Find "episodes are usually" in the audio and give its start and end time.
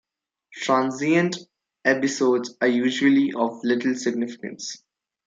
1.85-3.33